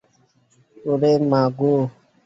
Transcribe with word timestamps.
ওরে, 0.77 1.11
মা 1.31 1.41
গো। 1.57 1.73